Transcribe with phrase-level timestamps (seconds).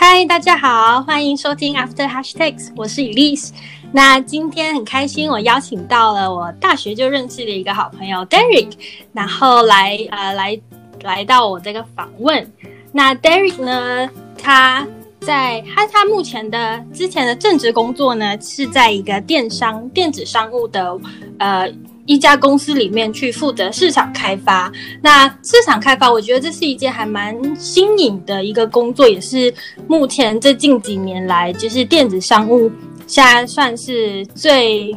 [0.00, 3.50] 嗨，大家好，欢迎收听 After Hashtags，我是 Elise。
[3.90, 8.70] 那今天很开心，我邀请到了我大学就认识的一个好朋友 Derek，
[9.12, 10.60] 然后来呃来
[11.02, 12.48] 来到我这个访问。
[12.92, 14.08] 那 Derek 呢，
[14.40, 14.86] 他
[15.18, 20.96] 在他他目前的之前的正职工作呢，是在一个电商电子商务的
[21.40, 21.68] 呃。
[22.08, 24.72] 一家公司里面去负责市场开发，
[25.02, 29.52] 那市场开发，我觉得这是一件还蛮新颖的一个工作，也是
[29.86, 32.72] 目前这近几年来，就是电子商务
[33.06, 34.96] 现在算是最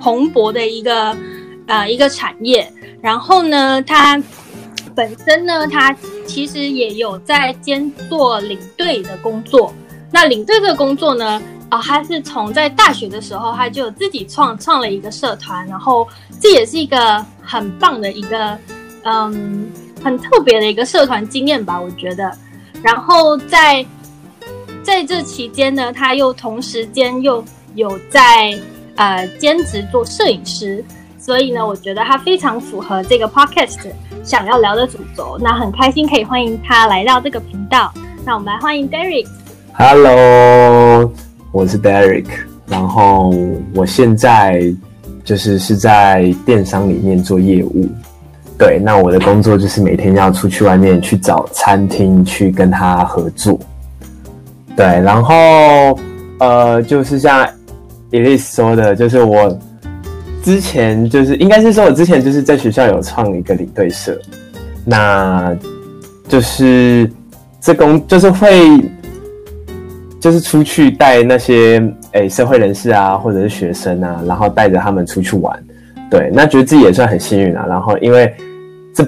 [0.00, 1.16] 蓬勃的一个
[1.66, 2.72] 呃一个产业。
[3.02, 4.22] 然后呢，他
[4.94, 5.94] 本身呢，他
[6.24, 9.74] 其实也有在兼做领队的工作。
[10.12, 16.06] 那领队这个工作呢，哦，他是从在大学的时候，他就自己创创了一个社团，然后
[16.40, 18.56] 这也是一个很棒的一个，
[19.02, 19.72] 嗯，
[20.02, 22.30] 很特别的一个社团经验吧，我觉得。
[22.80, 23.84] 然后在
[24.82, 27.42] 在这期间呢，他又同时间又
[27.74, 28.56] 有在
[28.96, 30.84] 呃兼职做摄影师，
[31.18, 33.90] 所以呢，我觉得他非常符合这个 podcast
[34.22, 35.38] 想要聊的主轴。
[35.40, 37.92] 那很开心可以欢迎他来到这个频道。
[38.24, 39.26] 那我们来欢迎 Derek。
[39.72, 41.23] Hello。
[41.54, 42.26] 我是 Derek，
[42.66, 43.32] 然后
[43.76, 44.74] 我现在
[45.22, 47.88] 就是是在电商里面做业务。
[48.58, 53.56] 对，那我的工作就是每天要出去外面去找餐厅去跟他合作。
[54.74, 55.96] 对，然后
[56.40, 57.48] 呃，就是像
[58.10, 59.56] Elise 说的，就是我
[60.42, 64.20] 之前就是应该是说我之前就是在学校有创一个领队社，
[64.84, 65.56] 那
[66.26, 67.08] 就是
[67.60, 68.82] 这工就是会。
[70.24, 71.78] 就是出去带那些
[72.12, 75.62] 诶、欸、社会人士啊，或者是学生啊，然后带着他们出去玩，
[76.10, 77.66] 对，那觉得自己也算很幸运啊。
[77.68, 78.34] 然后因为
[78.94, 79.06] 这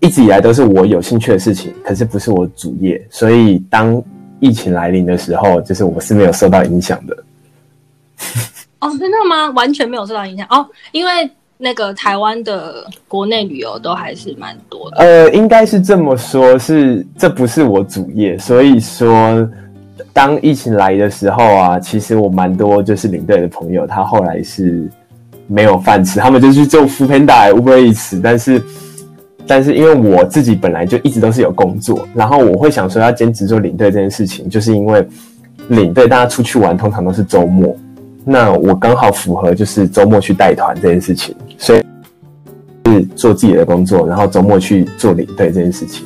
[0.00, 4.02] 一直以来都是我有兴趣的事情，可是不是我主业，所以当
[4.40, 7.16] 疫情来临的时候，就是我是没有受到影响的。
[8.80, 9.48] 哦，真的吗？
[9.52, 14.98] 完全没有受到影响哦，因为那个台湾的国内旅游都还是蛮多的。
[14.98, 19.48] 呃，应该是这么说，是这不是我主业，所以说。
[20.18, 24.90] 当疫情来的时候啊，其实我蛮多就是领队的朋友，他后来是
[25.46, 28.60] 没有饭吃，他们就去做 foodpanda、Uber Eats，但是
[29.46, 35.06] 但是因为我自己本来就一直都是有工作，然后我会想说要兼职做领队这件事情，就是因为
[35.68, 37.76] 领队大家出去玩通常都是周末，
[38.24, 41.82] 那我刚好符合就是周末去带团这件事情，所以
[42.86, 46.04] 是做自己的工作，然后周末去做领队这件事情。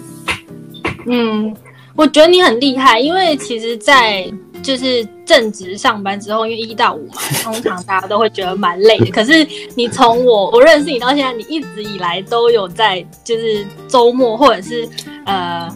[1.07, 1.51] 嗯。
[1.95, 4.25] 我觉得你很厉害，因为其实，在
[4.63, 9.11] 就是正职上班之后，因为一到五嘛，通常大家都会觉得蛮累的。
[9.13, 14.89] 可是你从我我认识你到现在，你一直以来都有在就是周末或者是
[15.27, 15.69] 呃，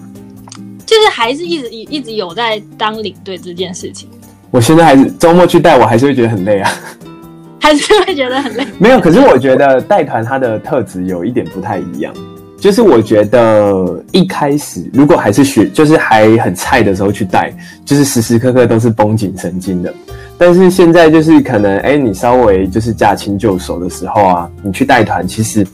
[0.86, 4.08] 就是还是一直一一直有在当领队这件事情。
[4.50, 6.70] 我现在还是周末去带，我还是会觉得很累啊，
[7.60, 8.64] 还是会觉得很累。
[8.78, 12.14] 没有，可是我觉得带团它的特质有一点不太一样。
[12.58, 17.52] 就是我觉得一开始如果还是学，就是还很菜的时候去带，
[17.84, 19.92] 就是时时刻刻都是绷紧神经的。
[20.38, 25.66] 但是现在就是可能，哎，你稍微就是驾轻就熟的时候啊，你去带团，其实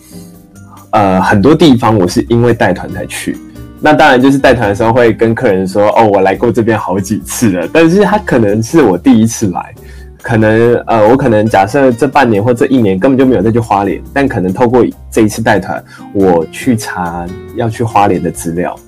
[0.91, 3.37] 呃很多地方我是因为带团才去。
[3.81, 9.75] 那当然就是带团的时候会跟客人说，哦，我来过这边好几次了，但是他可能是我第一次来。
[10.23, 15.83] 可能呃，我可能假设这半年或这一年根本就没有再去花莲，但可能透过这一次带团，
[16.15, 18.79] 我去查要去花莲的资料，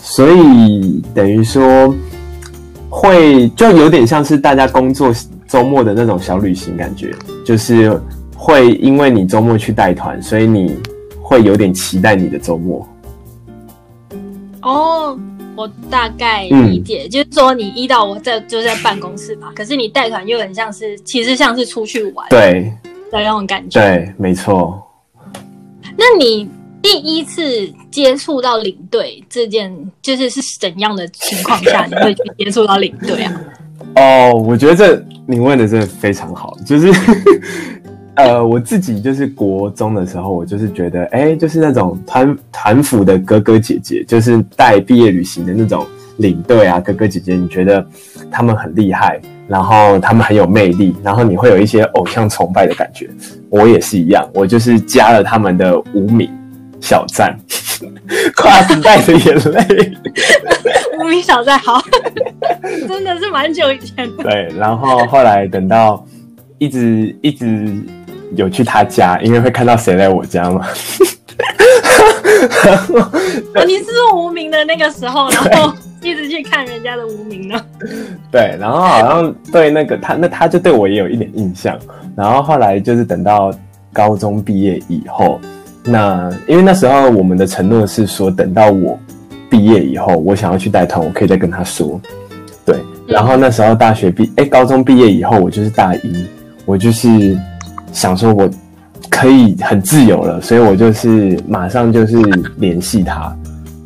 [0.00, 1.94] 所以等于说
[2.88, 5.12] 会就有点像是大家工作
[5.46, 8.00] 周末的那种小旅行感觉，就是
[8.34, 10.78] 会因为你周末去带团，所以你
[11.20, 12.88] 会有点期待你的周末。
[14.62, 15.18] 哦。
[15.56, 22.72] 我大概理解，嗯、就是说你一到我在就是在办公室吧，可是你带团又很像是，其实像是出去玩，对
[23.10, 23.80] 的那种感觉。
[23.80, 24.82] 对，没错。
[25.96, 26.48] 那你
[26.82, 27.42] 第一次
[27.90, 33.40] 接触到领队这件，就是是怎样的情况下你会去接触到领队啊？
[33.96, 36.92] 哦，我觉得这你问的真的非常好，就是。
[38.16, 45.86] 呃，我自己就是国中的时候，我就是觉得，哎、欸，就是那种团团辅的哥哥姐姐，就是带毕业旅行的那种
[46.16, 47.86] 领队啊，哥哥姐姐，你觉得
[48.30, 53.06] 他们很厉害，然后他们很有魅力，然后你会有一些偶像崇拜的感觉。
[53.50, 56.30] 我也是一样，我就是加了他们的无名
[56.80, 57.38] 小站，
[58.34, 59.92] 跨时代的眼泪，
[60.98, 61.82] 无名小站，好，
[62.88, 64.24] 真的是蛮久以前的。
[64.24, 66.02] 对，然后后来等到
[66.56, 67.76] 一直一直。
[68.34, 70.66] 有去他家，因为会看到谁来我家嘛。
[73.54, 73.84] 哦，你是
[74.14, 77.60] 无名的那个时候，然后一直去看人家的无名呢？
[78.30, 81.78] 对，然后好像对那个他，那他就对我也有一点印象。
[82.16, 83.52] 然后后来就是等到
[83.92, 85.40] 高中毕业以后，
[85.84, 88.98] 那因为那时候我们的承诺是说，等到我
[89.50, 92.00] 毕业以后，我想要去带团，我可以再跟他说。
[92.64, 92.76] 对，
[93.06, 96.26] 然后那时候大学毕，哎，高中毕业以后，我就是大一，
[96.64, 97.38] 我就是
[97.92, 98.48] 想说我
[99.08, 102.16] 可以很自由了，所以我就是马上就是
[102.56, 103.34] 联系他。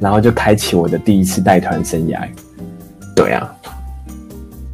[0.01, 2.27] 然后就开启我的第一次带团生涯，
[3.15, 3.55] 对啊，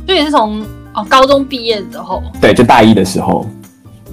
[0.06, 0.62] 所以是从
[0.94, 3.44] 哦高中毕业的时候，对，就大一的时候，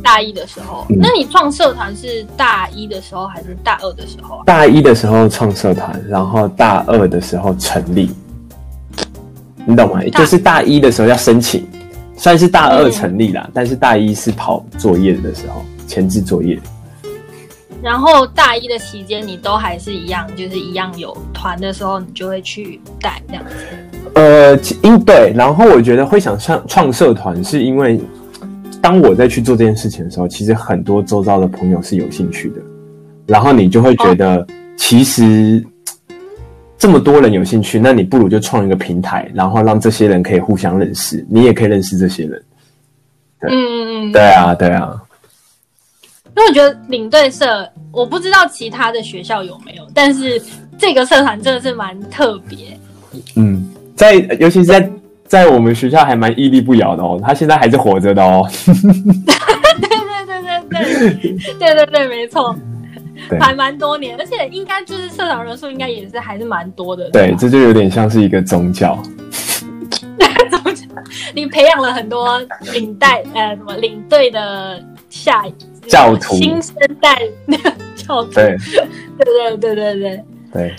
[0.01, 4.43] 大一的时候，嗯、那你创社团是大一的时候还是大二的时候啊？
[4.43, 8.09] 大一的时候创社团，然后大二的时候成立，
[9.67, 10.01] 你懂吗？
[10.15, 11.63] 就是大一的时候要申请，
[12.15, 16.59] 算是大二成立啦，嗯、但是大一是跑作业的时候，前置作业。
[17.81, 23.55] 然后大一的期间，你都还是一样，就是一样有团的时候，你就会去带这样子。
[24.15, 27.99] 呃，因对，然后我觉得会想创创社团，是因为
[28.81, 32.61] 当我在去做这件事情的时候，其实很多周遭的朋友是有兴趣的，
[33.27, 35.61] 然后你就会觉得，哦、其实
[36.83, 42.43] 这么多人有兴趣，那你不如就创一个平台，然后让这些人可以互相认识，你也可以认识这些人。
[43.39, 45.01] 对嗯嗯嗯，对啊，对啊。
[46.35, 50.41] 因为我觉得领队社，我不知道其他的学校有没有，但是
[50.77, 52.77] 这个社团真的是蛮特别。
[53.37, 53.65] 嗯，
[53.95, 54.91] 在尤其是在
[55.25, 58.45] 在我们学校还蛮屹立不摇的哦，他现在还是活着的哦。
[58.65, 58.73] 对
[59.87, 62.82] 对对对对对对对，没错，对
[63.39, 67.09] 还蛮多年，而且应该就是社长人数应该也是还是蛮多的。
[67.11, 69.01] 对，这就有点像是一个宗教。
[70.49, 70.85] 宗教，
[71.33, 72.39] 你培养了很多
[72.73, 75.53] 领带呃什么领队的下一。
[75.87, 78.55] 教徒，新生代那个教徒，对，
[79.17, 79.25] 对
[79.57, 80.23] 对对对对
[80.53, 80.75] 对。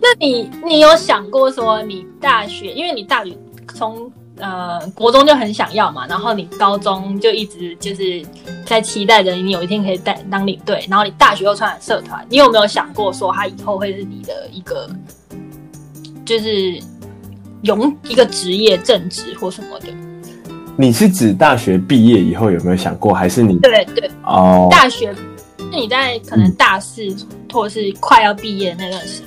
[0.00, 3.32] 那你你有想过说，你大学，因为你大学
[3.74, 4.12] 从
[4.42, 8.20] 呃国中就很想要嘛，然后你高中就一直就是
[8.66, 14.90] 在期待着你有一天可以带当领队，然后你大学又创了社团，你有没有想过说他以后会是你的一个
[16.24, 16.78] 就是
[17.62, 19.86] 用一个职业正职或什么的？
[20.76, 25.20] 你是指大学毕业以后有没有想过，还是你对对哦，大学是
[25.70, 29.22] 你在可能大四、嗯、或是快要毕业的那段时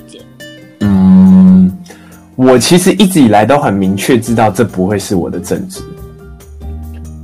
[2.36, 5.80] 我其实一直以来都很明确知道这不会是我的正职。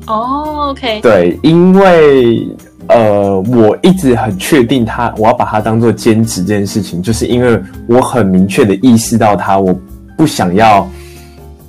[0.06, 2.48] 哦，OK，对，因为
[2.88, 9.78] 呃，我一直很确定他，我要把它当做兼职这件事情，就是因为我很明确的意识到他，我
[10.16, 10.88] 不想要。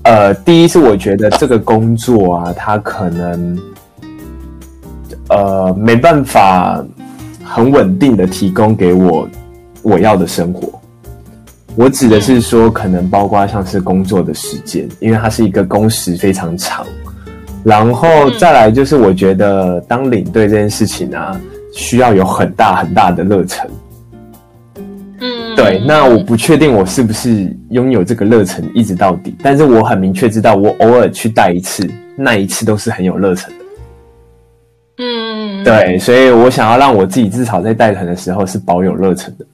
[0.03, 3.57] 呃，第一是我觉得这个工作啊，它可能
[5.29, 6.83] 呃没办法
[7.43, 9.27] 很稳定的提供给我
[9.81, 10.81] 我要的生活。
[11.75, 16.85] 我指的是说，可能包括像是工作的时间，因为它是一个工时非常长。
[17.63, 21.39] 然后再来就是，我觉得当领队这件事情啊，
[21.73, 23.69] 需要有很大很大的热忱。
[25.19, 33.65] 嗯对，那我不确定我是不是拥有这个热忱一直到底，但是我很明确知道，我偶尔去带一次，那一次都是很有热忱的。
[34.97, 39.45] 嗯，对，所以我想要让我自己至少在带团的时候是保有热忱的，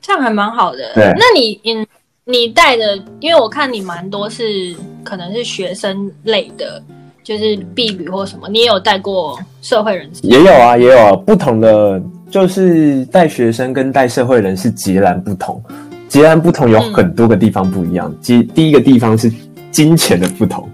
[0.00, 0.92] 这样还蛮好的。
[0.94, 1.86] 对，那你嗯
[2.24, 6.82] 你带的，因为我看你蛮多是可能是学生类的，
[7.22, 10.20] 就是毕旅或什么，你也有带过社会人士？
[10.26, 12.00] 也有啊，也有啊，不同的。
[12.30, 15.60] 就是带学生跟带社会人是截然不同，
[16.06, 18.14] 截然不同有很多个地方不一样。
[18.22, 19.28] 第、嗯、第一个地方是
[19.72, 20.70] 金钱的不同，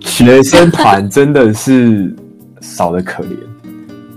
[0.00, 2.14] 学生团真的是
[2.60, 3.34] 少的可怜。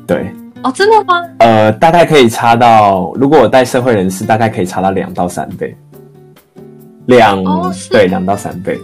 [0.05, 0.29] 对，
[0.67, 1.23] 哦，真的吗？
[1.39, 5.73] 呃，大概可以差到，如果我带社会人士，大概可以差到两到三倍，
[7.05, 8.77] 两、哦、对两到三倍。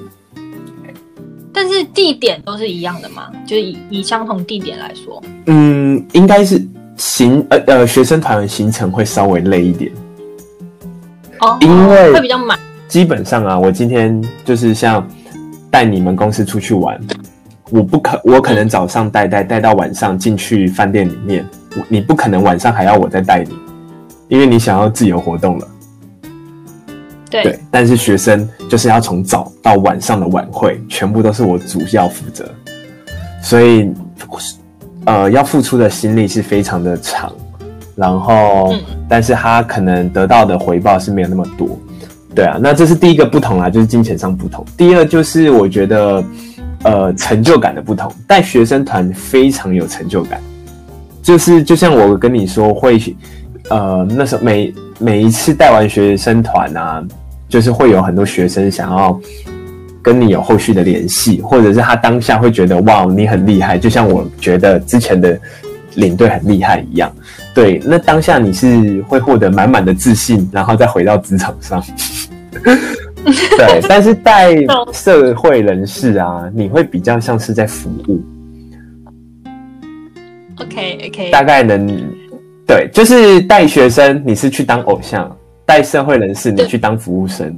[1.51, 3.29] 但是地点都是一样的吗？
[3.45, 6.65] 就是以以相同地点来说，嗯，应该是。
[6.95, 9.91] 行，呃呃，学生团的行程会稍微累一点，
[11.39, 12.57] 哦，因为会比较满。
[12.87, 15.05] 基本上啊，我今天就是像
[15.71, 16.97] 带你们公司出去玩，
[17.71, 21.43] 我不可，我可能早上带带带到晚上进去饭店里面，
[21.87, 23.57] 你不可能晚上还要我再带你，
[24.27, 25.67] 因为你想要自由活动了。
[27.29, 32.49] 对，对，但是学生就是要从早到晚上的晚会，全部都是我主要负责，
[33.41, 33.91] 所以。
[35.05, 37.29] 呃，要付出的心力是非常的长，
[37.93, 41.77] 然后，嗯、但是他可能得到的回报是没有那么多，
[42.33, 44.65] 对啊，那这是第一个不同啦，就是金钱上不同。
[44.77, 46.23] 第二就是我觉得，
[46.83, 48.09] 呃，成就感的不同。
[48.25, 50.41] 带学生团非常有成就感，
[51.23, 52.99] 就是就像我跟你说会，
[53.69, 57.01] 呃，那时候每每一次带完学生团啊，
[57.47, 59.17] 就是会有很多学生想要
[60.01, 65.39] 跟你有后续的联系，或者是他当下会觉得哇，你很厉害，就像我觉得之前的
[65.95, 67.09] 领队很厉害一样。
[67.53, 71.81] 对，那当下你是会获得满满的自信，然后再回到职场上。
[73.57, 74.53] 对，但是带
[74.91, 78.21] 社会人士啊，你会比较像是在服务。
[80.63, 81.87] OK OK，大概能
[82.65, 85.27] 对，就是带学生，你是去当偶像；
[85.65, 87.55] 带社会人士，你去当服务生。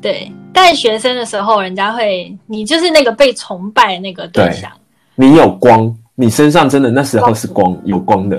[0.00, 4.70] 对，带学生的时候，人家会，你就是那个被崇拜的那个对象。
[5.16, 8.38] 对，你有光，你身上真的那时候是光，有光的。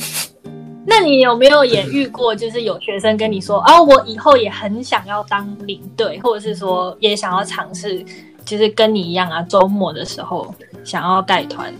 [0.88, 8.04] 那你有没有也遇过，就是有学生跟你说，啊，我以后也很想要当领队，或者是说也想要尝试，
[8.44, 10.54] 就是跟你一样啊，周末的时候
[10.84, 11.74] 想要带团。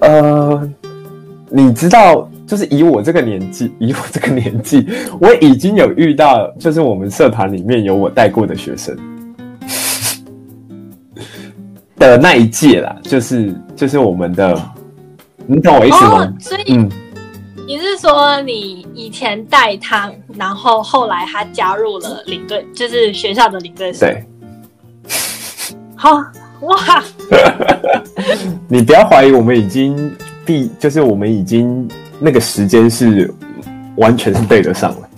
[0.00, 0.70] 呃，
[1.50, 4.86] 你知道，就是以我这个年纪， 以我这个年纪，
[5.20, 8.96] 我已经有遇到，就是我们社团里面有我带过的学生
[11.96, 14.56] 的那一届啦，就是就是我们的，
[15.46, 16.24] 你懂我意思吗？
[16.24, 16.88] 哦，所以，嗯，
[17.66, 24.06] 你是说你以前带他，然后后来他加入了领队，就是学校的领队社？
[24.06, 24.24] 对。
[25.96, 26.22] 好。
[26.60, 26.74] 哇！
[28.68, 33.32] 你不要怀疑，我们已经毕，就是我们已经那个时间是
[33.96, 35.08] 完全是对得上了。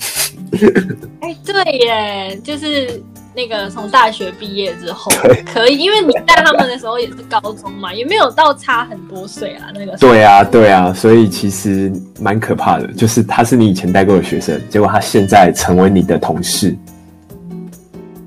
[1.20, 3.02] 哎，对耶，就是
[3.34, 5.10] 那个从大学毕业之后
[5.52, 9.68] 可以，因为你带他们的时候也是高中嘛，也没有到差很多岁啊。
[9.74, 16.76] 那个对啊，对啊，所以其实蛮可怕的，就是他是你以前带过的学生，结果他现在成为你的同事。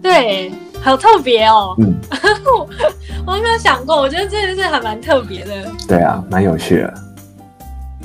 [0.02, 0.52] 对。
[0.82, 1.74] 好特别哦！
[1.78, 1.96] 嗯，
[3.26, 5.52] 我都没有想过，我觉得这件事还蛮特别的。
[5.88, 6.94] 对啊，蛮有趣的。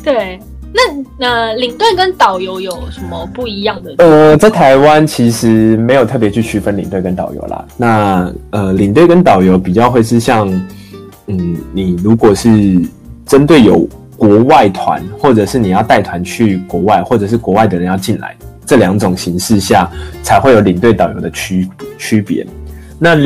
[0.03, 0.39] 对，
[0.73, 3.95] 那呃，领队跟导游有什么不一样的？
[3.99, 7.65] 呃，在台湾其实没有特别去区分领队跟导游啦。
[7.77, 10.49] 那呃，领队跟导游比较会是像，
[11.27, 12.81] 嗯，你如果是
[13.27, 19.91] 针对有国外团，或者是你要带团去国外，或者是国外的人要进来，这两种形式下，
[20.23, 22.47] 才会有领队导游的区区别。
[23.01, 23.17] 那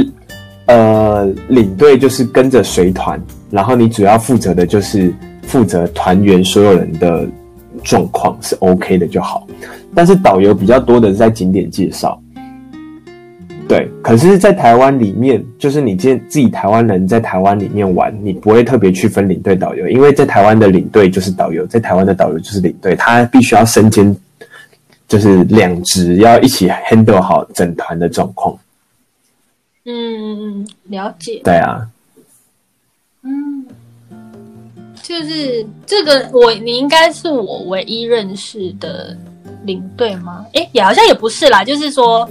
[0.73, 5.13] 呃，领队就是跟着随团，然后你主要负责的就是
[5.43, 7.29] 负责团员所有人的
[7.85, 9.47] 状况是 OK 的就好。
[9.95, 12.19] 但是导游比较多的是在景点介绍，
[13.69, 13.87] 对。
[14.03, 24.17] 可是，在台湾里面，就是你见自己台湾人在台湾里面玩，你不会特别区分领队导游，因为在台湾的领队就是导游，在台湾的导游就是领队，他必须要身兼
[25.07, 28.57] 就是两职，要一起 handle 好整团的状况。
[29.85, 31.41] 嗯，了解。
[31.45, 31.89] 对啊，
[33.23, 33.67] 嗯，
[35.03, 39.17] 就是这个我，你应该是我唯一认识的
[39.65, 40.47] 领队吗？
[40.53, 42.29] 诶，也好像也不是啦，就是说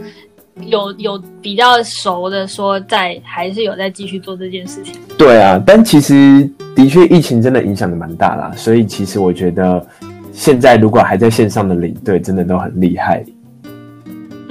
[0.61, 4.95] 有有比较熟的，说在还是有在继续做这件事情。
[5.17, 9.85] 对啊，但其实的确疫情真的影响的蛮大啦，所以其实我觉得
[10.31, 13.23] 现在如果还在线上的领队，真的都很厉害。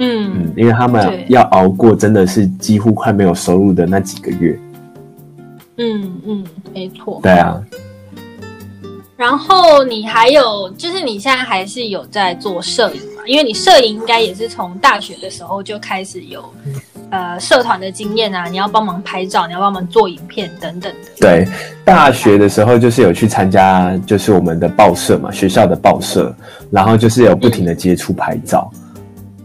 [0.03, 4.59] 嗯嗯，因为他们要熬过真的是几乎快没有收入的那几个月。
[5.77, 6.43] 嗯嗯，
[6.73, 7.19] 没错。
[7.21, 7.61] 对啊。
[9.15, 13.21] 然后你还有，就是你现在还是有在做摄影嘛？
[13.27, 16.43] 因为你摄影应该也是从大学的时候就开始有，
[17.11, 18.47] 呃，社团的经验啊。
[18.47, 21.09] 你要帮忙拍照，你要帮忙做影片等等的。
[21.19, 21.47] 对，
[21.85, 26.35] 大学的时候就是有去参加，就是我们的报社嘛，学校的报社，
[26.71, 28.71] 然后就是有不停的接触拍照。
[28.73, 28.80] 嗯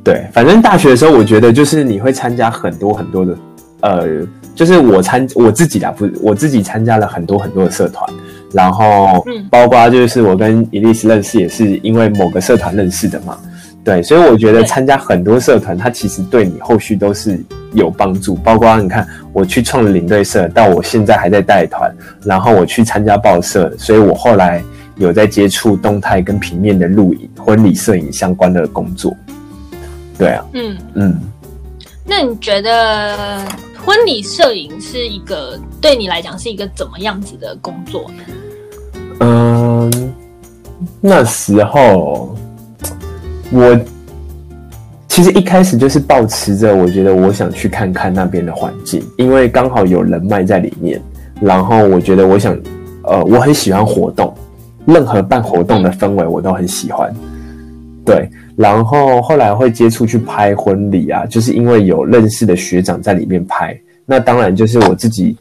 [0.07, 3.37] 对，反正大学的时候，我觉得就是你会参加很多很多的，
[3.81, 4.07] 呃，
[4.55, 8.09] 就是我参我自己啦，不是我自己参加了很多很多的社团，
[8.53, 13.37] 然后，嗯，包括就是我跟 Elise 认识也是因为某个社团认识的嘛，
[13.83, 24.63] 对，所以我觉得参加很多社团，它其实对你后续都是有帮助，包括你看我去创了领队社，到我现在还在带团，然后我去参加报社，所以我后来
[24.99, 29.17] 有在接触动态跟平面的录影、婚礼摄影相关的工作。
[30.19, 31.21] 对啊，嗯嗯，
[32.05, 33.45] 那你觉得
[33.85, 38.25] 婚礼摄影是一个对你来讲是一个怎么样子的工作呢？
[39.21, 40.15] 嗯，
[41.01, 42.35] 那时候
[43.51, 43.79] 我
[45.09, 51.01] 其实一开始就是抱持着，我觉得我想去看看那边的环境，因为刚好有人脉在里面，
[51.41, 52.59] 然后我觉得我想，
[53.05, 54.35] 呃，我很喜欢活动，
[54.87, 57.15] 任何办活动的氛围我都很喜欢，
[58.05, 58.31] 对。
[58.57, 63.79] 然后后来会接触去拍婚礼啊，就是因为有认识的学长在里面拍。
[64.07, 65.37] 那当然就是我自己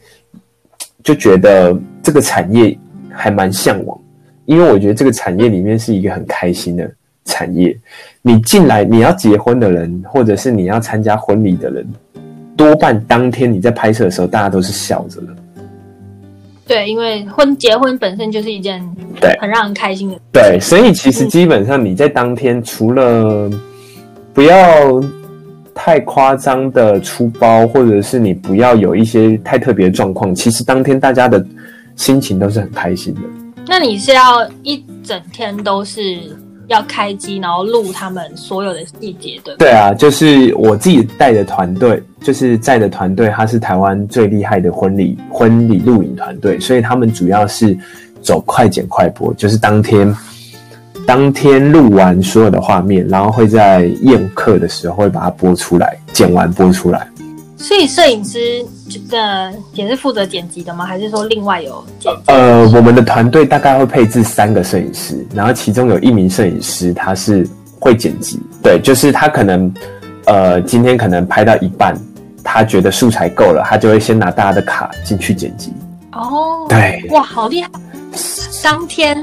[1.03, 2.77] 就觉得这个产业
[3.09, 3.97] 还蛮向往，
[4.45, 6.91] 因为我觉得这个产业里面是一个很开心的
[7.23, 7.77] 产业。
[8.21, 11.87] 你进来你要结婚的人，或者是你要参加婚礼的人，
[12.57, 15.27] 多半当天你在拍摄的时候，大家都是笑着的。
[16.67, 18.81] 对，因为婚结婚本身就是一件
[19.21, 20.21] 对很让人开心的事。
[20.31, 23.49] 对，所以其实基本上你在当天，除了
[24.33, 25.01] 不要
[25.73, 31.45] 太夸张的出包，或者是你不要有一些太特别的状况，其实当天大家的
[31.95, 33.21] 心情都是很开心的。
[33.67, 36.19] 那你是要一整天都是？
[36.67, 39.55] 要开机，然后录他们所有的细节，对。
[39.57, 47.77] 对啊，就是我自己带的团队，就是在的团队，他是台湾最厉害的婚礼婚礼录影团队，所以他们主要是
[48.21, 50.15] 走快剪快播，就是当天
[51.05, 57.07] 当天录完所有的画面，然后会在宴客的时候会把它播出来，剪完播出来。
[57.57, 58.65] 所以摄影师
[59.09, 60.85] 的也是负责剪辑的吗？
[60.85, 62.31] 还是说另外有剪辑？
[62.31, 67.47] 呃，我们的团队大概会配置三个摄影师，然后其中有一名摄影师他是
[67.79, 69.73] 会剪辑，对，就是他可能
[70.25, 71.95] 呃今天可能拍到一半，
[72.43, 75.73] 他觉得素材够了，他就会先拿大家的卡进去剪辑。
[76.11, 77.69] 哦，对，哇，好厉害！
[78.63, 79.15] 当天，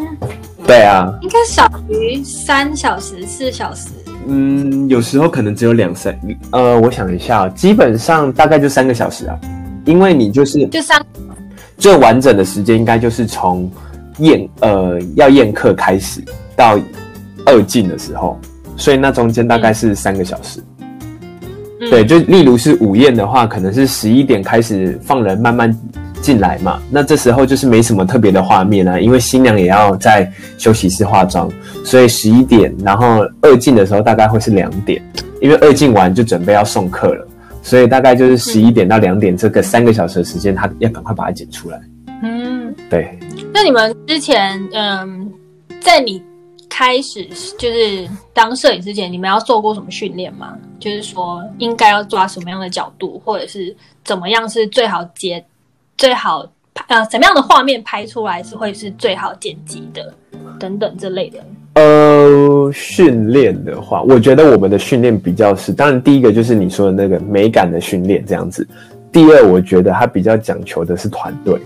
[0.66, 3.88] 对啊，应该少于三小时、四小时。
[4.26, 6.16] 嗯，有时候可能只有两三，
[6.52, 9.38] 呃，我想一下，基本上大概就三个小时啊，
[9.84, 11.00] 因为你就是就三
[11.76, 13.70] 最完整的时间应该就是从
[14.18, 16.22] 宴呃要宴客开始
[16.54, 16.78] 到
[17.46, 18.38] 二进的时候，
[18.76, 20.62] 所以那中间大概是三个小时。
[21.80, 25.76] 嗯、对，就例如是午宴的话，可能是十一点开始放人慢慢。
[26.22, 31.50] 进来嘛，那这时候就是没什么特别的画面啊，因为新娘也要在休息室化妆，
[31.84, 35.02] 所以十一点，然后二进的时候大概会是两点，
[35.40, 37.26] 因为二进完就准备要送客了，
[37.60, 41.80] 所以大概就是十一点到两点这个三个小时的时间，他要赶快把它剪出来。
[42.22, 43.18] 嗯，对。
[43.52, 45.30] 那你们之前，嗯，
[45.80, 46.22] 在你
[46.68, 50.56] 开始就是当摄影之前，你们要做过什么训练吗？
[50.78, 55.44] 就是说应该要抓什么样的角度，或者是怎么样是最好接。
[56.02, 60.12] 最好拍呃，什么样的画面拍出来是会是最好剪辑的，
[60.58, 61.38] 等等这类的。
[61.74, 68.66] 呃，训练的话，我觉得我们的训练比较是，当然第一个就是你说的那个美感的训练这样子。
[69.12, 71.56] 第二，我觉得它比较讲求的是团队，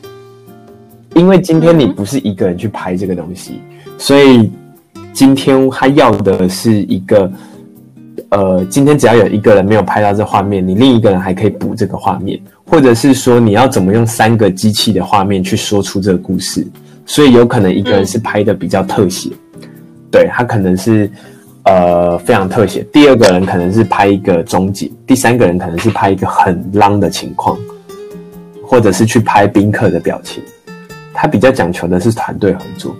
[1.14, 4.52] 因为今天你不是一个人去拍这个东西，嗯、所以
[5.14, 7.32] 今天他要的是一个，
[8.28, 12.38] 呃，今天只要有一个人没有拍到这画面，你另一个人还可以补这个画面。
[12.68, 16.66] 或者是说你要怎么用三个机器的画面去说出这个故事，
[17.06, 19.68] 所以有可能一个人是拍的比较特写，嗯、
[20.10, 21.08] 对，他可能是
[21.62, 27.56] 呃非常特写，第二个人可能是拍一个中景，第三个人可能是拍一个很浪的情况，
[28.64, 30.42] 或者是去拍宾客的表情，
[31.14, 32.96] 他比较讲求的是团队合作，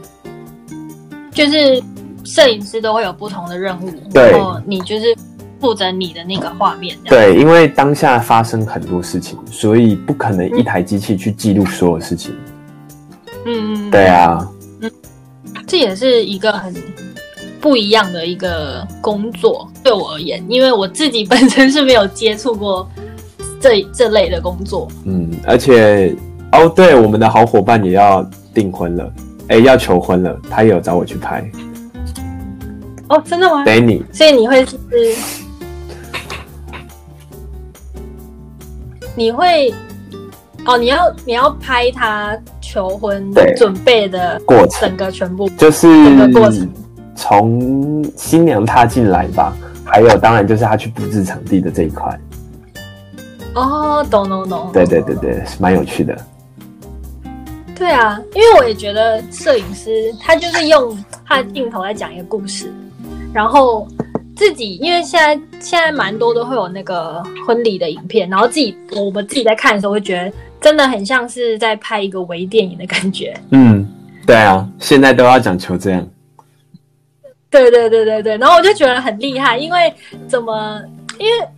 [1.33, 1.83] 就是
[2.25, 5.15] 摄影师都会有不同的任务，对，然后你就是。
[5.61, 12.35] 负责你的那个画面，对，因为当下发生很多事情，所以不可能一台机器去记录所有事情。
[13.47, 14.47] 嗯，对啊，
[14.81, 14.91] 嗯，
[15.67, 16.75] 这也是一个很
[17.61, 22.87] 不一样的一个工作，对我而言，因为我自己本身是没有接触过
[23.61, 24.89] 这 这类的工作。
[25.05, 26.15] 嗯，而且
[26.53, 29.13] 哦，对，我们的好伙伴也要订婚了，
[29.49, 31.51] 哎，要求婚了，他也有找我去拍。
[33.09, 34.79] 哦，真的吗？Danny，所以你会是？
[39.17, 39.73] 你会
[40.67, 46.71] 哦，你要你要拍他求婚准备的过程，整个全部就是整个过程，
[47.15, 52.21] 从新娘踏进来吧，还有当然就是他去布置场地的这一块。
[53.55, 56.15] 哦，懂懂懂，对对对对，是蛮有趣的。
[57.75, 62.71] 对啊，因为我也觉得摄影师他就是用他的镜头来讲一个故事，
[63.33, 63.89] 然后。
[64.37, 73.35] 自己，因为现在现在蛮多都会有那个婚礼的影片，然后自己我们自己在看的时候，会觉得真的很像是在拍一个微电影的感觉。
[73.51, 73.85] 嗯，
[74.27, 76.07] 对啊，现在都要讲求这样。
[77.51, 79.93] 对对对对对，然后我就觉得很厉害，因为
[80.29, 80.83] 怎么？
[81.19, 81.49] 因为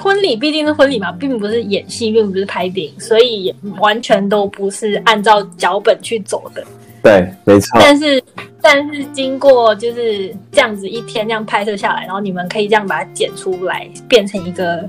[0.00, 6.64] 婚礼毕竟是婚礼嘛，并不是演戏，并不是拍电影，所以也完全都不是按照脚本去走的。
[7.02, 7.80] 对，没错。
[7.80, 8.22] 但是，
[8.60, 14.88] 但是经过就是这样子一天这样拍摄下来，然后你们可以这样把它剪出来，变成一个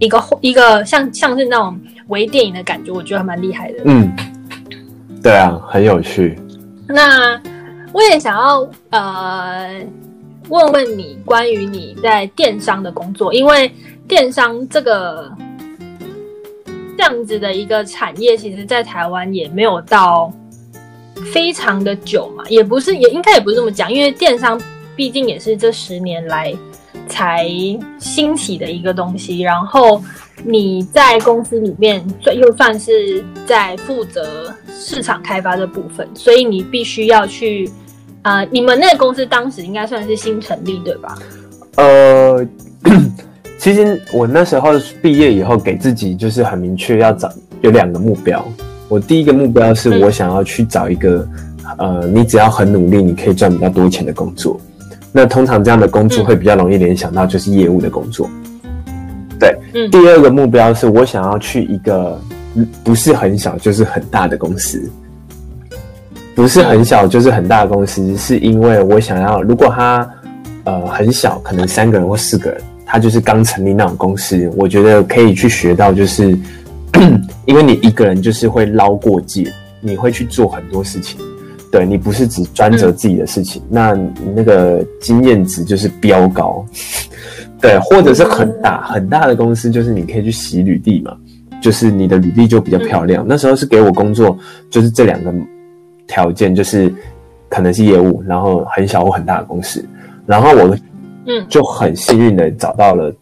[0.00, 3.82] 一个一个像像是那种微电影的感觉，我觉得还蛮厉害的。
[3.84, 4.12] 嗯，
[5.22, 6.36] 对啊，很有趣。
[6.88, 7.40] 那
[7.92, 9.80] 我也想要呃
[10.48, 13.70] 问问你关于你在电商的工作，因为
[14.08, 15.30] 电商这个
[16.98, 20.32] 这样子的一个产业，其实在台湾也没有到。
[21.32, 24.60] 非常的久嘛，也不是，也应该也不是这么讲，因为电商
[24.96, 26.54] 毕竟也是这十年来
[27.08, 27.48] 才
[27.98, 29.40] 兴起的一个东西。
[29.40, 30.02] 然后
[30.44, 37.70] 你在公司里面算又算是在负责市场开发的部分，所以你必须要去
[38.22, 41.18] 啊、呃，你们那个公司当时应该算是新成立对吧？
[41.76, 42.46] 呃，
[43.58, 47.30] 其实我那时候毕业以后，给自己就是很明确要找
[47.60, 48.46] 有两个目标。
[48.90, 51.26] 我第一个目标是我想要去找一个，
[51.78, 54.60] 嗯、呃，你只要很努力，你可以赚比较多钱的工作。
[55.12, 58.28] 那通常这样的工作会比较容易联想到就是业务的工作。
[59.38, 59.88] 对，嗯。
[59.92, 62.20] 第二个目标是我想要去一个
[62.82, 64.90] 不是很小就是很大的公司，
[66.34, 70.10] 不是很小就是很大的公司，是因为我想要，如果他
[70.64, 76.36] 呃很小，可能三个人或四个人，他就是刚成立那种公司，我觉得可以去学到就是。
[77.46, 81.20] 因为你一个人就是会捞过界，你会去做很多事情，
[81.70, 86.64] 对，你不是只专责自己的事情，嗯、那你那个经验值就是飙高，
[87.60, 91.16] 对，或者是很大很大的公司，就是你可以去洗履历嘛，
[91.62, 93.24] 就是你的履历就比较漂亮。
[93.24, 94.36] 嗯、那时候是给我工作，
[94.68, 95.32] 就是这两个
[96.06, 96.92] 条件，就是
[97.48, 99.84] 可能是业务，然后很小或很大的公司，
[100.26, 100.76] 然后我
[101.26, 101.46] 嗯。
[101.48, 103.14] 就很幸运的找到了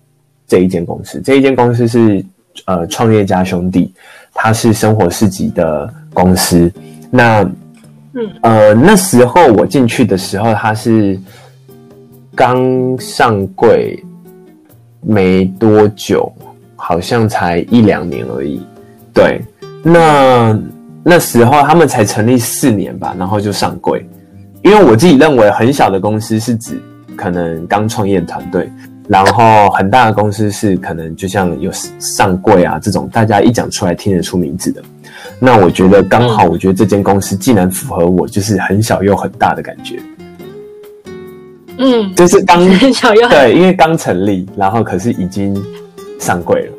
[0.46, 2.24] 这一间公司，这一间公司是。
[2.66, 3.92] 呃，创业家兄弟，
[4.34, 6.70] 他是生活市集的公司。
[7.10, 7.42] 那，
[8.14, 11.18] 嗯，呃，那时候我进去的时候，他是
[12.34, 14.02] 刚上柜
[15.00, 16.32] 没多久，
[16.76, 18.62] 好像才一两年而已。
[19.12, 19.40] 对，
[19.82, 20.58] 那
[21.02, 24.06] 那时候他们才成立四年吧，然后就上柜。
[24.62, 26.82] 因为我自己认为，很小的公司是指
[27.16, 28.70] 可能刚创业团队。
[29.08, 34.82] 然后很大的公司是可能就像有上柜啊这种，大家一讲出来听得出名字的。
[35.40, 39.98] 那我觉得刚好，我觉得这间公司既然符合我，就是很小又很大的感觉。
[41.78, 45.56] 嗯，就是刚 很小又很大，对，因为刚成立，然后可是已经
[46.20, 46.72] 上柜了，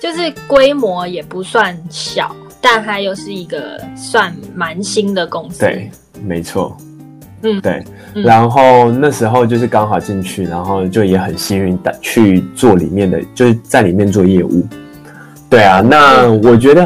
[0.00, 5.60] 就是规模也不算小，但它又是一个算蛮新的公司。
[5.60, 5.90] 对，
[6.22, 6.76] 没错。
[7.46, 7.84] 嗯，对，
[8.22, 14.66] 然后那时候就是刚好进去，然后就也很幸运的去做里面的，就是在里面做业务。
[15.48, 16.84] 对啊，那我觉得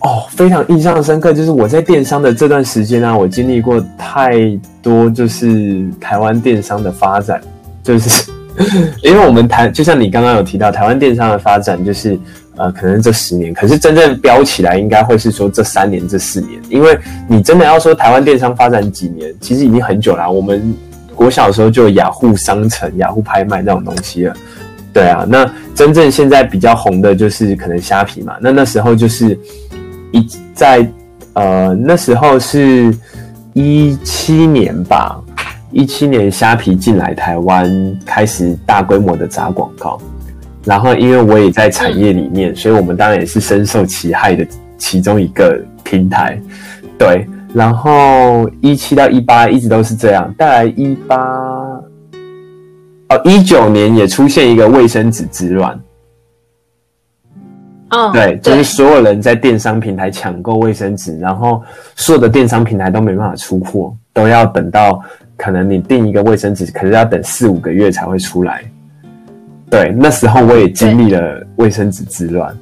[0.00, 4.36] 哦，非常印象深刻，就是我在电商的这段时间呢、啊，我经历过太
[4.82, 7.40] 多，就是台湾电商的发展，
[7.82, 8.30] 就是
[9.02, 12.18] 因为我们台，就像你刚刚有提到，台湾电商的发展就是。
[12.58, 20.28] 呃，可能这十年，可是真正飙起来，应该会是说这三年、这四年，因为你真的要说台湾电商发展几年，其实已经很久了。
[20.28, 20.74] 我们
[21.14, 24.36] 国小的时候就雅虎商城、雅虎拍卖那种东西了，
[24.92, 25.24] 对啊。
[25.28, 28.36] 那真正现在比较红的就是可能虾皮嘛。
[28.40, 29.38] 那那时候就是
[30.10, 30.84] 一在
[31.34, 32.92] 呃那时候是
[33.52, 35.20] 一七年吧，
[35.70, 40.00] 一七年虾皮进来台湾，开始大规模的砸广告。
[40.68, 46.38] 然后，因为我也在产业里面，嗯、所以我们当然也是深受其害的其中一个平台。
[46.98, 50.30] 对，然后一七到一八一直都是这样。
[50.34, 51.16] 大概一八
[53.08, 55.80] 哦，一九年也出现一个卫生纸之乱。
[57.88, 61.62] 哦，对，就是所有人在电商平台抢购卫生纸，然后
[61.96, 65.00] 所有的电商平台都没办法出货，都要等到
[65.34, 68.62] 可能你订一个卫生纸，可是要等四五个月才会出来。
[69.70, 72.56] 对，那时候我也经历了卫生纸之乱，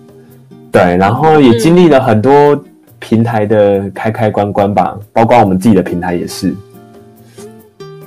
[0.72, 2.60] 对，然后也经历了很多
[2.98, 6.52] 平台的开开关关吧，包括我们自己的平台也是。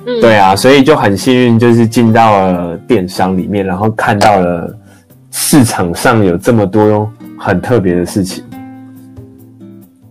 [0.06, 4.76] 嗯，对啊，所以就很幸运，就是进到了电商里面，然后看到了
[5.30, 8.44] 市场上有这么多很特别的事情。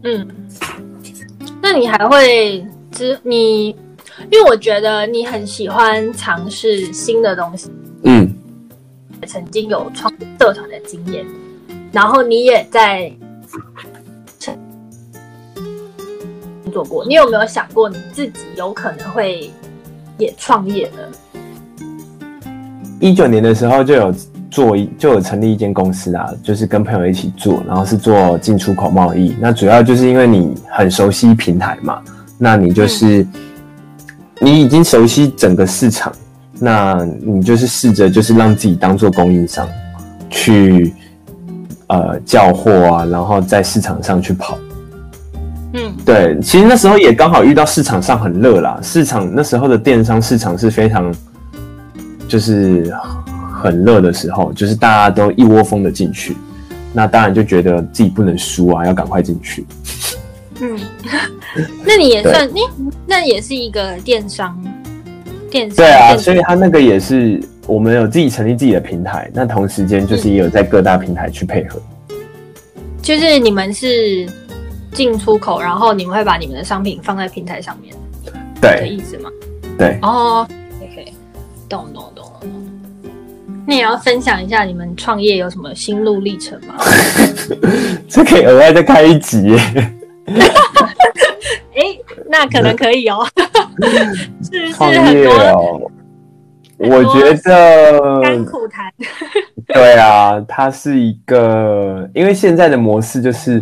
[0.04, 0.28] 嗯，
[1.62, 3.68] 那你还会知你，
[4.32, 7.70] 因为我觉得你很喜欢尝试新的东西。
[9.22, 9.28] 嗯。
[9.28, 11.26] 曾经有创社团的经验，
[11.92, 13.12] 然后你也在
[16.72, 17.06] 做过。
[17.06, 19.52] 你有没有想过你自己有可能会
[20.18, 21.00] 也创业呢？
[23.00, 24.14] 一九年的时候就有
[24.50, 29.36] 做一就有成立一间公司啊，就是跟朋友一起做，然后是做进出口贸易。
[29.40, 32.02] 那主要就是因为你很熟悉平台嘛，
[32.38, 33.32] 那你就是、嗯、
[34.40, 36.12] 你已经熟悉整个市场。
[36.60, 39.68] 那你就是试着就是让自己当做供应商，
[40.30, 40.94] 去
[41.88, 44.58] 呃叫货啊，然后在市场上去跑。
[45.74, 51.14] 嗯，对，其实那时候也刚好遇到市场上很热啦，市场那时候的电商市场是非常
[52.28, 52.92] 就是
[53.54, 56.36] 很热的时候，就是大家都一窝蜂的进去，
[56.92, 59.66] 那当然就觉得自己不能输啊，要赶快进去。
[60.60, 60.78] 嗯，
[61.86, 64.60] 那你也算，你对、欸、那也是一个电商。
[65.50, 71.82] 对啊，所以他那个也是我们有自己成立自己的平台，那同时间就是也有在各大平台去配合。
[73.02, 74.28] 就是你们是
[74.92, 77.96] 进出口，然后你们会把你们的商品放在平台上面，
[78.62, 79.30] 对的意思吗？
[79.78, 79.98] 对。
[80.02, 80.48] 哦
[80.82, 81.14] ，OK，
[81.68, 82.52] 懂懂懂懂。
[83.66, 86.76] 那也要分享一下你们创业有什么心路历程吗？
[88.08, 89.60] 这可以额外再开一集耶。
[91.76, 91.99] 哎、欸，
[92.30, 93.26] 那可能可以哦。
[94.44, 95.92] 是是创很多业哦？
[96.78, 98.92] 我觉得甘苦谈。
[99.74, 103.62] 对啊，它是一个，因为现在的模式就是，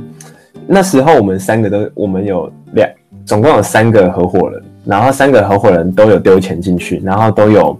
[0.67, 2.89] 那时候我们三个都，我们有两，
[3.25, 7.79] 总共有三个合伙人，然后三个合伙人都有丢钱进去，然后都有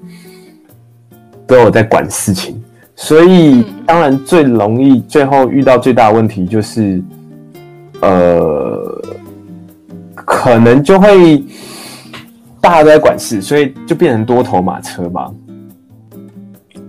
[1.46, 2.62] 都有在管事情，
[2.96, 7.02] 所以当然最容易最后遇到最大的问题就是，
[8.02, 9.02] 呃，
[10.28, 11.42] 可能就会
[12.60, 15.32] 大家都在管事，所以就变成多头马车吧。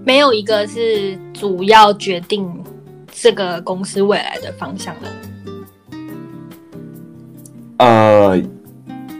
[0.05, 2.51] 没有一个是主要决定
[3.13, 5.09] 这个公司未来的方向的。
[7.79, 8.43] 呃，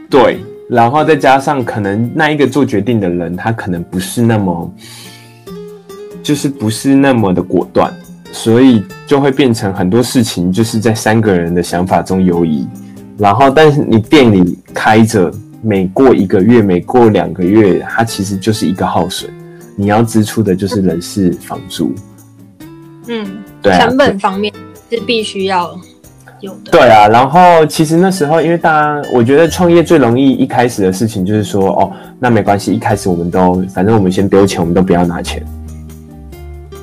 [0.09, 4.73] 对，然后再加上可能那一个做决定的人，他可能不是那么，
[6.21, 7.93] 就是不是那么的果断，
[8.33, 12.67] 所以就会变成很多事情就是在三个人的想法中游移。
[13.19, 15.29] 然后，但是你店里开着，
[15.61, 19.29] 每过一个月，每过两个月，它其实就是一个耗损。
[19.75, 21.93] 你要支出的就是人事、房租，
[23.07, 23.25] 嗯，
[23.61, 24.53] 对啊，成本方面
[24.89, 25.77] 是必须要
[26.41, 26.71] 有的。
[26.71, 35.45] 对啊，然后其实那时候，因为大家，我觉得创业最容易一开始的事情就是说，哦，那没关系，一开始我们都，反正我们先丢钱，我们都不要拿钱。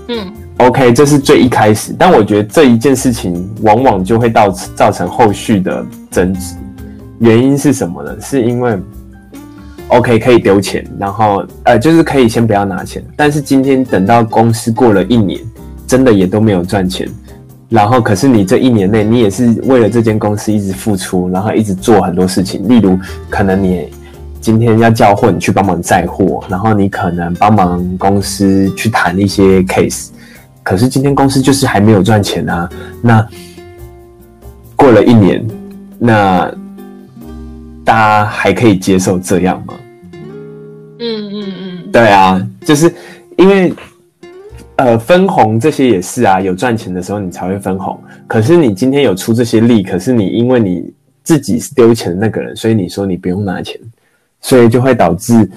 [0.08, 5.84] 嗯，OK，这是最一开始，但我觉得这一件事情往往就会造造成后续的
[6.16, 6.54] 争执，
[7.18, 8.16] 原因是什么呢？
[8.20, 8.78] 是因为。
[9.88, 13.00] OK，可以丢钱，然后呃，就是可以先不要拿钱。
[13.14, 15.40] 但是今天等到公司过了一年，
[15.86, 17.08] 真的也都没有赚钱。
[17.68, 22.66] 然后，可是你这一年内，你也是为了这间公司一直付出，然后一直做很多事情。
[22.68, 22.98] 例如，
[23.30, 23.88] 可能你
[24.40, 30.08] 今天要叫货，你去帮忙载货，然后你可能帮忙公司去谈一些 case。
[30.64, 32.68] 可是今天公司就是还没有赚钱啊。
[33.00, 33.24] 那
[34.74, 35.46] 过了一年，
[35.98, 36.52] 那。
[37.86, 39.74] 大家还可以接受这样吗？
[40.98, 42.92] 嗯嗯嗯，对啊，就是
[43.38, 43.72] 因为
[44.74, 47.96] 呃分红这些也是啊，有赚钱的时候你才会分红。
[48.26, 53.80] 可是你今天有出这些力，可是你因为你自己是丢钱的那个人，所以你说你不用拿钱，
[54.40, 55.48] 所以就会导致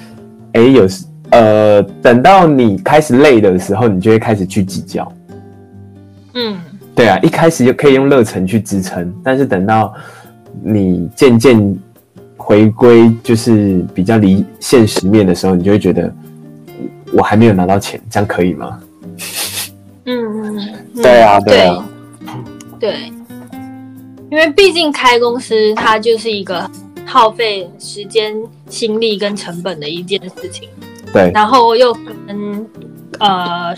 [0.54, 0.88] 哎有
[1.32, 5.12] 呃等到你开始累的时候，你就会开始去计较。
[6.36, 6.60] 嗯，
[6.93, 9.91] 对啊，一开始就可以用热忱去支撑，但是等到
[10.63, 11.77] 你渐渐。
[12.41, 16.12] 回归就是比较离现实面的时候，你就会觉得
[17.13, 18.79] 我还没有拿到钱，这样可以吗？
[20.05, 21.85] 嗯，嗯对啊，对啊，
[22.79, 23.13] 对，对，
[24.31, 26.67] 因为毕竟开公司它就是一个
[27.05, 28.35] 耗费时间、
[28.67, 30.67] 心力跟成本的一件事情。
[31.13, 32.67] 对，然后又跟
[33.19, 33.75] 呃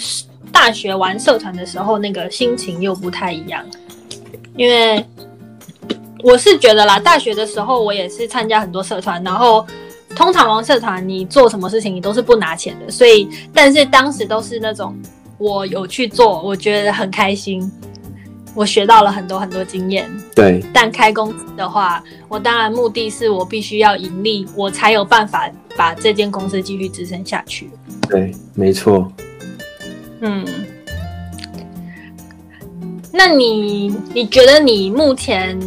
[0.49, 3.65] 大学玩社团的时候那个心情又不太一样，
[4.55, 5.03] 因为。
[6.23, 9.65] 我是觉得啦，大学的时候我也是参加很多社团，然后
[10.15, 14.95] 通常玩社团，你做什么事情你都是不拿钱的，所以但是当时都是那种
[15.37, 17.71] 我有去做，我觉得很开心，
[18.53, 20.09] 我学到了很多很多经验。
[20.35, 27.69] 对，但开公司的话，我当然目的是我必须要盈利，我才有办法把这间公司继续支撑下去。
[28.09, 29.11] 对，没错。
[30.19, 30.45] 嗯，
[33.11, 35.59] 那你你觉得你目前？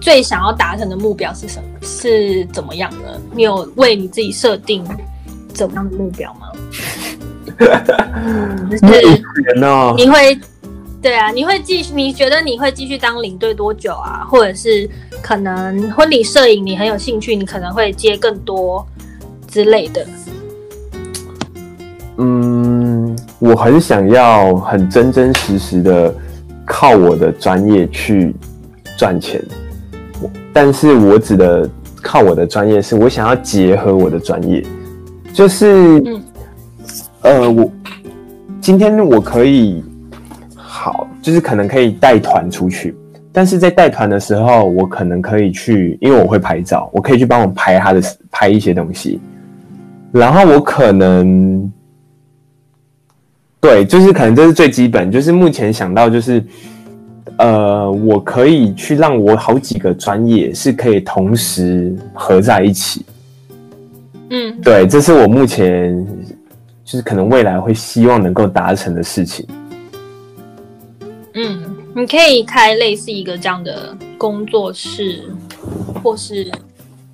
[0.00, 1.68] 最想要达成的目标是什么？
[1.82, 3.20] 是怎么样的？
[3.34, 4.84] 你有为你自己设定
[5.52, 6.48] 怎么样的目标吗？
[8.70, 8.84] 就是
[9.96, 10.38] 你会
[11.00, 11.92] 对啊，你会继续？
[11.94, 14.26] 你觉得你会继续当领队多久啊？
[14.28, 14.88] 或者是
[15.22, 18.86] 可能婚礼摄影你很有兴趣，你可能会接更多
[19.48, 20.06] 之类的。
[22.18, 26.14] 嗯，我很想要很真真实实的
[26.66, 28.34] 靠我的专业去
[28.96, 29.42] 赚钱。
[30.52, 31.68] 但是我指的
[32.02, 34.64] 靠我的专业，是我想要结合我的专业，
[35.32, 36.22] 就是，嗯、
[37.22, 37.70] 呃，我
[38.60, 39.84] 今天我可以
[40.56, 42.96] 好，就是可能可以带团出去，
[43.32, 49.20] 但是在带团的时候，我可能可以去，因为我会拍照，我可以去帮我拍他的拍一些东西，
[50.10, 51.72] 然后我可能，
[53.60, 56.42] 对，就是可能这是最基本，就是目前想到就是。
[57.36, 63.04] 呃，我可以去让我好几个专业是可以同时合在一起。
[64.30, 66.06] 嗯，对，这是我目前
[66.84, 69.46] 就是可能未来会希望能够达成的事情。
[71.34, 71.62] 嗯，
[71.94, 75.22] 你可以开类似一个这样的工作室，
[76.02, 76.44] 或是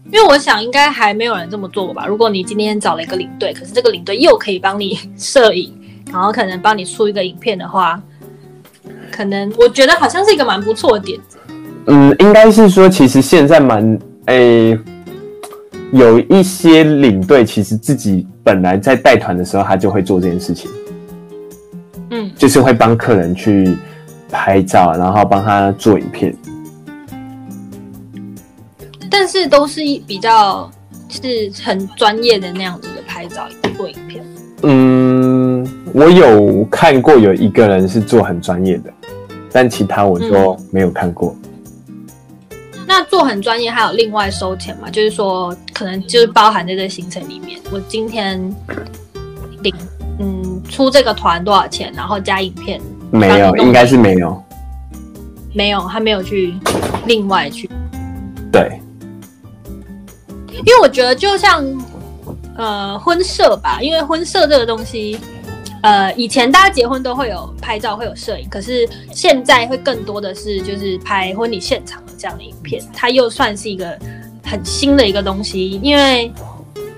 [0.07, 2.07] 因为我想应该还没有人这么做过吧。
[2.07, 5.73] 如果你今天找了一个领队，可是这个领队又可以帮你 摄影，
[6.11, 8.03] 然后可能帮你出一个影片的话，
[9.15, 11.39] 可能我觉得好像是一个蛮不错的点子。
[11.87, 14.79] 嗯，应该是说，其实现在蛮诶。
[15.93, 20.69] 有一些领队其实自己本来在带团的时候，他就会做这件事情，
[22.11, 23.77] 嗯，就是会帮客人去
[24.29, 26.35] 拍照，然后帮他做影片。
[29.09, 30.69] 但是都是一比较
[31.09, 33.47] 是很专业的那样子的拍照
[33.77, 34.25] 做影片。
[34.63, 38.93] 嗯，我有看过有一个人是做很专业的，
[39.55, 41.33] 但其他我就没有看过。
[41.41, 41.51] 嗯
[42.87, 44.91] 那做很专业，还有另外收钱吗？
[44.91, 47.59] 就是说，可能就是包含在这行程里面。
[47.73, 48.39] 我今天
[49.63, 49.75] 领
[50.19, 52.81] 嗯出这个团多少钱，然后加影片？
[53.11, 54.41] 没有，应该是没有。
[55.55, 56.55] 没有，他没有去
[57.07, 57.71] 另外去。
[58.53, 58.79] 对，
[60.51, 61.65] 因为我觉得就像
[62.57, 65.19] 呃婚摄吧，因为婚摄这个东西。
[65.85, 73.99] 呃，以前大家结婚都会有拍照，会有摄影，可是现在会更多的是就是拍婚礼现场的这样的影片，它又算是一个
[74.43, 76.33] 很新的一个东西，因为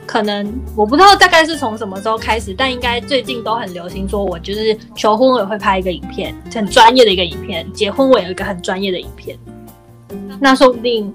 [0.07, 9.37] 可能我不知道大概是从什么时候开始，但应该最近都很流行，说我就是求婚我也会拍一个影片，很专业的一个影片，结婚我有一个很专业的影片，
[10.39, 11.13] 那说不定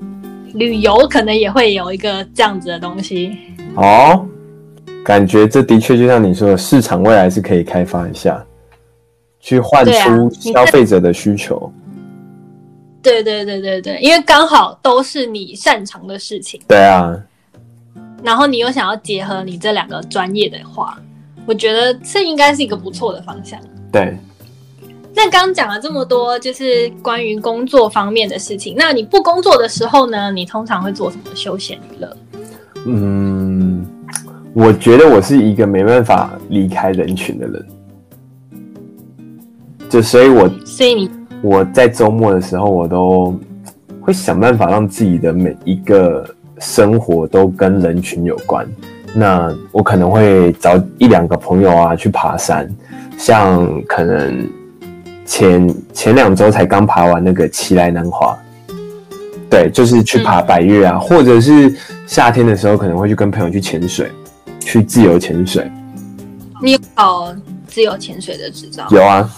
[0.55, 3.37] 旅游可能也会有一个这样子的东西
[3.75, 4.27] 哦。
[5.03, 8.43] 感觉这的确就像你说的，市场未来是可以开发一下，
[9.39, 11.71] 去换出消费者的需求。
[13.01, 16.61] 对啊，对对对对对，因为刚好都是你擅长的事情。
[16.67, 17.19] 对啊。
[18.23, 20.99] 然后你又想要结合你这两个专业的话，
[21.47, 23.59] 我觉得这应该是一个不错的方向。
[23.91, 24.15] 对。
[25.13, 28.75] 那刚刚讲了这么多，就是关于工作方面的事情。
[28.77, 30.31] 那你不工作的时候呢？
[30.31, 32.17] 你通常会做什么休闲娱乐？
[32.85, 33.85] 嗯。
[34.53, 37.65] 我觉得我是一个没办法离开人群的人，
[39.89, 41.09] 就所以我，我所以你
[41.41, 43.33] 我在周末的时候，我都
[44.01, 48.67] 会想办法让自己的每一个生活都跟人群有关。
[49.13, 52.69] 那我可能会找一两个朋友啊去爬山，
[53.17, 54.49] 像可能
[55.25, 58.37] 前前两周才刚爬完那个奇莱南华，
[59.49, 61.73] 对，就是去爬百岳啊，嗯、或者是
[62.05, 64.11] 夏天的时候可能会去跟朋友去潜水。
[64.61, 65.69] 去自由潜水，
[66.61, 67.35] 你有考
[67.67, 68.87] 自由潜水的执照？
[68.91, 69.29] 有啊。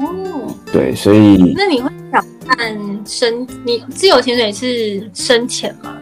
[0.00, 3.46] 哦，对，所以那你会想看深？
[3.64, 5.96] 你自由潜水是深潜吗？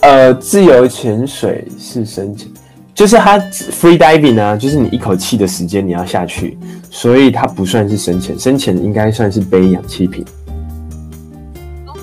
[0.00, 2.48] 呃，自由潜水是深潜，
[2.94, 6.56] 就是它 free diving 啊，就是你一口气的时间你要下去，
[6.90, 8.38] 所以它不算是深潜。
[8.38, 10.24] 深潜应该算是背氧气瓶。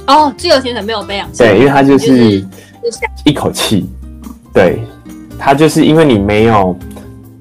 [0.07, 1.37] 哦，自由潜水没有背氧气。
[1.39, 2.45] 对，因为它就是
[3.23, 3.89] 一口气。
[4.59, 4.83] 对，
[5.37, 6.77] 它就是因为你没有，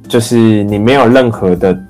[0.08, 1.84] 就是你没有任何的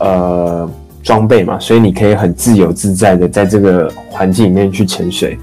[0.00, 0.70] 呃
[1.04, 5.38] 装备嘛，所以你可以很自由自在的在这个环境里面去潜水。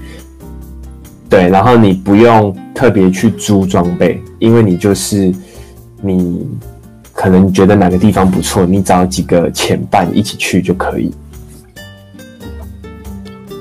[1.26, 5.32] 对，然后你不用特别去租装备，因为你就是
[6.02, 6.46] 你
[7.14, 11.14] 可能觉得哪个地方不错，你找几个潜伴一起去就可以。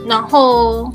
[0.06, 0.92] 然后，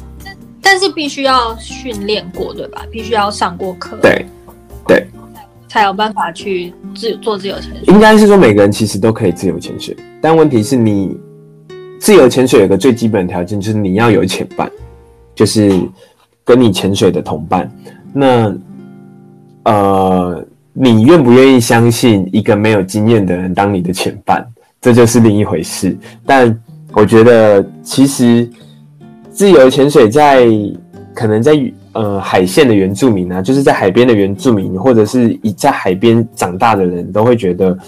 [0.61, 2.83] 但是必须要训练过，对吧？
[2.91, 3.97] 必须要上过课。
[4.03, 4.27] 对。
[4.87, 5.07] 对，
[5.69, 7.83] 才有办法去自做自由潜水。
[7.87, 11.17] 应该是说每个人其实都可以自由潜水，但问题是你
[11.99, 14.71] 自由潜水有个最基本的条件，就是你要有潜伴，
[15.35, 15.73] 就是
[16.45, 17.71] 跟你潜水的同伴。
[18.13, 18.55] 那
[19.65, 24.47] 呃，你愿不愿意相信一个没有经验的人当你的潜伴，
[24.81, 25.97] 这就是另一回事。
[26.27, 26.57] 但
[26.93, 28.49] 我觉得其实
[29.31, 30.47] 自由潜水在
[31.15, 31.59] 可能在。
[31.95, 37.79] 呃，海线的原住民啊，就是在海边的原住民，或者是以在海边长大的人，都会觉得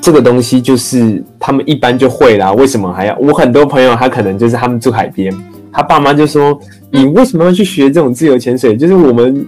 [0.00, 2.52] 这个东西就是他们一般就会啦。
[2.54, 3.14] 为什么还要？
[3.18, 5.30] 我很多朋友他可能就是他们住海边，
[5.70, 6.58] 他爸妈就说
[6.90, 8.74] ：“你为什么要去学这种自由潜水？
[8.78, 9.46] 就是我们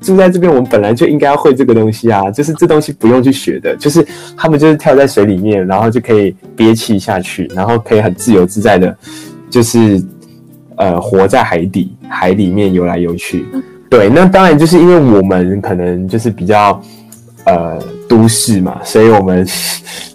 [0.00, 2.30] 住在这边，我们本来就应该要会这个东西啊。
[2.30, 8.96] 就是这东西不用去学的，就是他们就是跳在水里面，然后就可以憋气下去，然后可以很自由自在的，
[9.50, 10.00] 就是。”
[10.76, 13.46] 呃，活在海底，海里面游来游去，
[13.90, 16.80] 对，那当然就是因为我们可能就是比较
[17.44, 19.46] 呃都市嘛，所以我们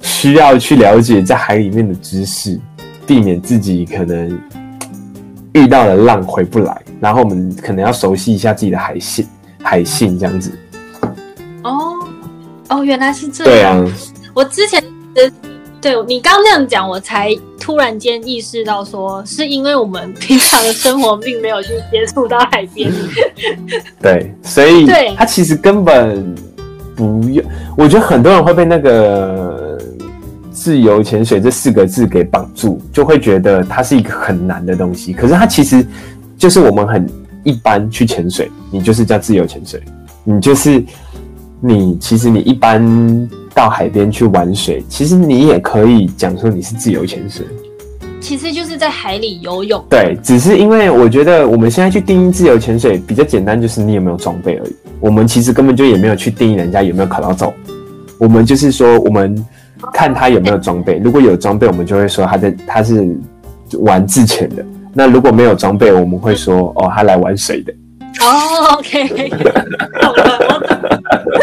[0.01, 2.59] 需要去了解在海里面的知识，
[3.05, 4.39] 避免自己可能
[5.53, 9.25] 遇到了浪回不来，然后我们可能要熟悉一下自己的海线，
[9.61, 10.51] 海信这样子。
[11.63, 11.93] 哦
[12.69, 13.83] 哦，原来是这样。
[13.85, 13.95] 对啊，
[14.33, 14.83] 我之前
[15.87, 22.91] 对你刚那样讲，我才突然间意识到说，是因为我们平常的生活并没有去接触到海边。
[24.01, 26.35] 对，所以对他其实根本
[26.93, 27.41] 不用。
[27.77, 29.77] 我觉得很多人会被那个
[30.51, 35.13] “自由潜水”这四个字给绑住，就会觉得它是一个很难的东西。
[35.13, 35.87] 可是它其实
[36.37, 37.09] 就是我们很
[37.45, 39.81] 一般去潜水，你就是叫自由潜水，
[40.25, 40.83] 你就是。
[41.59, 47.45] 你其实你一般到海边去玩水，其实你也可以讲说你是自由潜水，
[48.21, 49.83] 其实就是在海里游泳。
[49.89, 54.75] 对，只是因为我觉得我们现在去定义自由潜水比较简单，就是你有没有装备而已。
[54.99, 57.51] 我们其实根本就也没有去定义人家有没有考到照，
[58.19, 59.45] 我们就是说我们
[59.93, 63.15] 看他有没有装备，如果有装备，我们就会说他在他是
[63.79, 64.63] 玩自潜的。
[64.93, 67.73] 那如果没有装备，我们会说哦他来玩水的。
[68.25, 70.39] 哦，OK，懂了，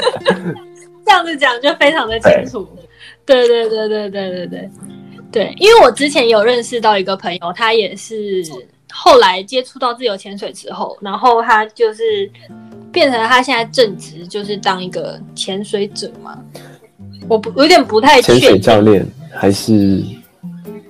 [1.15, 2.69] 样子讲就非常的清楚。
[3.27, 4.71] 对对对对对对对
[5.33, 8.45] 对，因为我之前有认识到一个朋友，他也是
[8.93, 12.31] 后来接触到自由潜水之后，然后他就是
[12.93, 16.39] 变成他现在正职就是当一个潜水者嘛。
[17.29, 20.03] 我不有点不太潜水教练还是？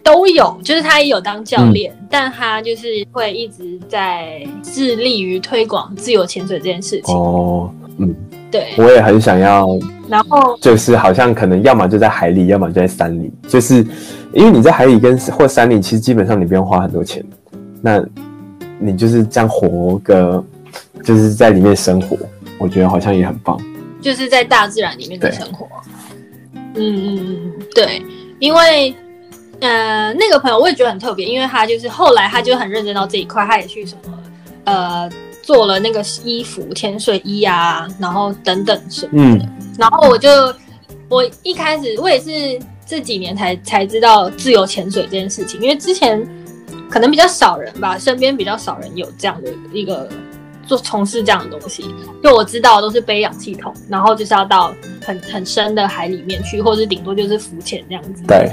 [0.03, 7.14] 都有，就是他也有当教练，嗯，但他就是会一直在致力于推广自由潜水这件事情。
[7.14, 8.14] 哦，嗯，
[8.51, 9.66] 对，我也很想要。
[10.09, 13.87] 然后就是好像可能要么就在海里，要么就在山里，就是
[14.33, 17.25] 因为你在海里跟或山里，其实基本上你不用花很多钱，
[17.81, 18.05] 那
[18.79, 20.45] 你就是这样活个，
[21.03, 22.17] 就是在里面生活，
[22.59, 23.61] 我觉得好像也很棒。
[24.01, 25.67] 就是在大自然里面的生活。
[26.53, 28.03] 嗯嗯嗯，对，
[28.39, 28.95] 因为。
[29.61, 34.13] 呃，那个朋友我也觉得很特别，因为他就是后来他就很认真到这一块，他也去什么
[34.65, 35.09] 呃
[35.45, 39.45] 做了那个衣服、潜水衣啊，然后等等什么的。
[39.45, 40.28] 嗯、然后我就
[41.09, 46.26] 我一开始我也是这几年才才知道自由潜水这件事情，因为之前
[46.88, 50.09] 可能比较少人吧，身边比较少人有这样的一个
[50.66, 51.84] 做从事这样的东西。
[52.22, 54.74] 就我知道都是背氧气筒，然后就是要到
[55.05, 58.22] 很很深的海里面去，或者是顶多就是浮潜这样子。
[58.26, 58.51] 对。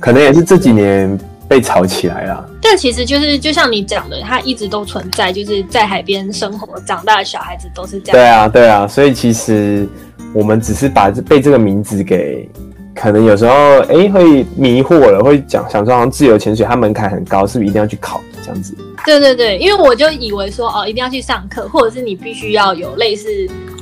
[0.00, 1.18] 可能也是这几年
[1.48, 8.12] 被炒起来了，但其实就是就像你讲的，它一直都存在，就是在海边生活长大的小孩子都是这样。
[8.12, 9.86] 对啊，对啊，所以其实
[10.32, 12.48] 我们只是把被这个名字给，
[12.94, 18.74] 可能有时候哎、欸、会迷惑了，会讲想说好像自由潜水它门槛很高，是不是一定要去考这样子？
[19.04, 23.28] 对对对，因为我就以为说哦，一定要去上课，或者是你必须要有类似，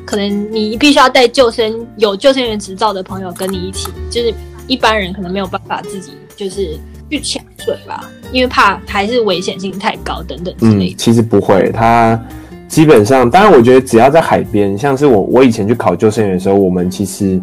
[0.04, 4.34] 可能你必须要带救生有救生员执照的朋友跟你一起，就是。
[4.68, 6.78] 一般人可能没有办法自己就是
[7.10, 10.94] 去潜水吧，因为怕还是危险性太高等等之类的。
[10.94, 12.20] 嗯，其实不会，它
[12.68, 17.40] 基本上，当然我觉得只要在海边，像是我我以前去考救生员的时候，我们其实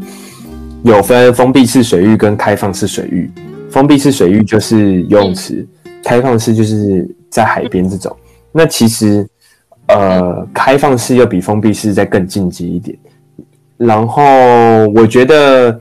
[0.83, 3.31] 有分封闭式水域跟开放式水域。
[3.69, 8.15] 封闭式水域就是游泳池，嗯、开放式就是在海边这种。
[8.51, 9.27] 那其实
[9.87, 12.97] 呃，开放式又比封闭式再更进阶一点。
[13.77, 14.23] 然后
[14.95, 15.79] 我觉得。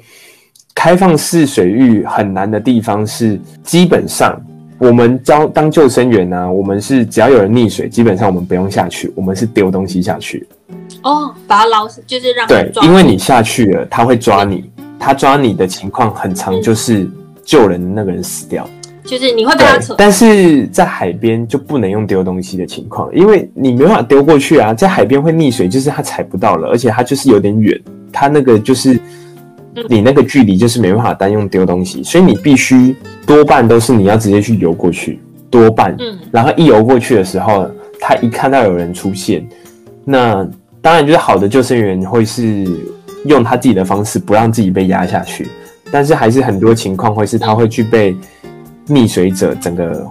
[0.78, 4.40] 开放式水域很难的地方是，基本上
[4.78, 10.46] 我们招当救生员呢、啊，我们是只要有人溺水，基本上我们不用下去，我们是丢东西下去。
[11.02, 12.46] 哦，把它捞死，就是让。
[12.46, 14.70] 对，因为你下去了，他会抓你，
[15.00, 17.10] 他抓你的情况很长，就是
[17.44, 18.64] 救人的那个人死掉，
[19.04, 19.96] 就是你会被他扯。
[19.98, 27.76] 但是在海边就不能用丢东西的情况，因为你没办法丢过去啊，在海边会溺水，就是他踩不到了，而且他就是有点远，
[28.12, 28.96] 他那个就是。
[29.88, 32.96] 你那个距离就是没办法单用丢东西，所以你必须
[33.26, 35.94] 多半都是你要直接去游过去，多半。
[35.98, 39.46] 嗯，然后一游过去的时候，他一看到有人出现，
[40.04, 40.44] 那
[40.80, 42.66] 当然就是好的救生员会是
[43.24, 45.46] 用他自己的方式不让自己被压下去，
[45.92, 48.16] 但是还是很多情况会是他会去被
[48.88, 50.04] 溺水者整个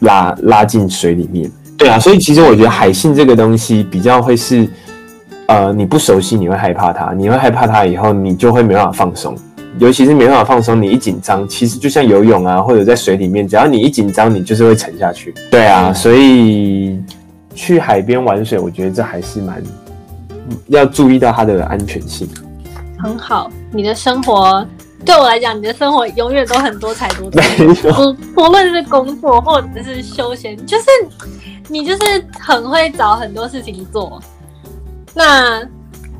[0.00, 1.50] 拉拉进水里面。
[1.78, 4.68] 对啊，所以其实我觉得海信这个东西比较会是。
[5.48, 9.36] 呃，你不熟悉，你会害怕它，你会害怕它以后，你就会没办法放松，
[9.78, 15.34] 尤其是没办法放松，你一紧张，其实就像游泳啊，或者在水里面，只要你一紧张，你就是会沉下去。
[15.50, 16.98] 对啊，所以
[17.54, 19.62] 去海边玩水，我觉得这还是蛮
[20.68, 22.26] 要注意到它的安全性。
[22.98, 24.66] 很好，你的生活
[25.04, 27.40] 对我来讲，你的生活永远都很多彩多姿，
[27.92, 30.84] 不不论是工作或者是休闲，就是
[31.68, 34.22] 你就是很会找很多事情做。
[35.14, 35.60] 那，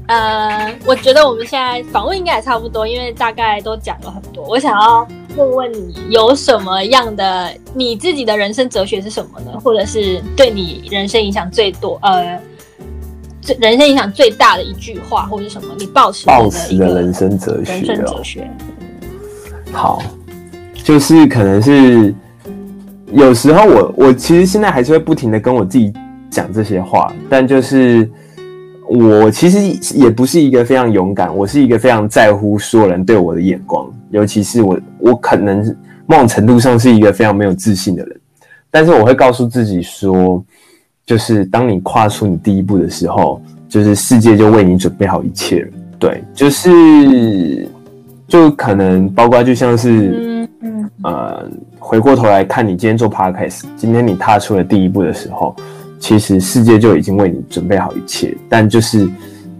[0.06, 4.44] 呃，我觉得我们现在访问应该也差不多，因为大概都讲了很多。
[4.44, 9.58] 我想要问问你，有什么样的你自己的人生哲学是什么呢？
[9.64, 12.38] 或者是对你人生影响最多，呃，
[13.40, 15.74] 最人生影响最大的一句话，或者是什么？
[15.78, 18.50] 你抱持抱持的人生哲学，人生哲学。
[19.72, 20.02] 好，
[20.74, 22.14] 就是可能是
[23.10, 25.90] 有时候我我其实现在还是会不停的跟我自己
[26.30, 28.10] 讲这些话，但就是
[28.98, 29.58] 我其实
[29.96, 35.64] 也不是一个非常勇敢，我是一个非常在乎所有人对我的眼光，尤其是我我可能
[36.06, 38.20] 某种程度上是一个非常没有自信的人，
[38.70, 40.44] 但是我会告诉自己说。
[41.04, 45.68] 就是当你跨出你第一步的时候，就是世界就为你准备好一切了。
[45.98, 47.68] 对，就是
[48.28, 55.56] 就可能包括就像是，嗯嗯，呃，回过头来看你今天做 podcast，今天你踏出了第一步的时候，
[56.02, 58.36] 其实世界就已经为你准备好一切。
[58.48, 59.08] 但就是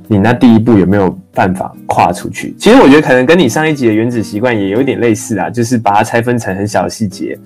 [0.08, 2.54] 你那第一步有没有办法跨出去？
[2.58, 7.38] 其实我觉得可能跟你上一集的原子习惯也有点类似啊，就是把它拆分成很小的细节，